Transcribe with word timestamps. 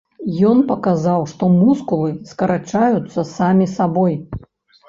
Ён 0.51 0.61
паказаў, 0.71 1.25
што 1.33 1.49
мускулы 1.59 2.09
скарачаюцца 2.31 3.27
самі 3.37 3.65
сабой. 3.77 4.19